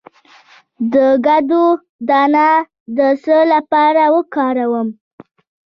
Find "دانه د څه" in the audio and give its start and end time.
2.07-3.37